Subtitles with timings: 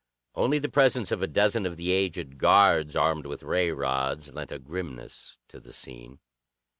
[0.33, 4.51] Only the presence of a dozen of the aged guards, armed with ray rods, lent
[4.51, 6.17] a grimness to the scene.